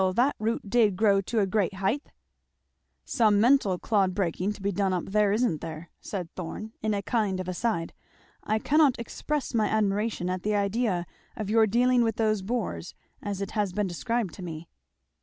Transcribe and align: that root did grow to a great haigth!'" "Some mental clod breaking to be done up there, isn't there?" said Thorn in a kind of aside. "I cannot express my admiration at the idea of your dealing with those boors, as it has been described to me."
that 0.15 0.35
root 0.39 0.67
did 0.67 0.95
grow 0.95 1.21
to 1.21 1.37
a 1.41 1.45
great 1.45 1.75
haigth!'" 1.75 2.09
"Some 3.05 3.39
mental 3.39 3.77
clod 3.77 4.15
breaking 4.15 4.51
to 4.53 4.61
be 4.63 4.71
done 4.71 4.93
up 4.93 5.05
there, 5.05 5.31
isn't 5.31 5.61
there?" 5.61 5.91
said 5.99 6.33
Thorn 6.33 6.73
in 6.81 6.95
a 6.95 7.03
kind 7.03 7.39
of 7.39 7.47
aside. 7.47 7.93
"I 8.43 8.57
cannot 8.57 8.97
express 8.97 9.53
my 9.53 9.67
admiration 9.67 10.27
at 10.27 10.41
the 10.41 10.55
idea 10.55 11.05
of 11.35 11.51
your 11.51 11.67
dealing 11.67 12.01
with 12.01 12.15
those 12.15 12.41
boors, 12.41 12.95
as 13.21 13.41
it 13.41 13.51
has 13.51 13.73
been 13.73 13.85
described 13.85 14.33
to 14.33 14.41
me." 14.41 14.67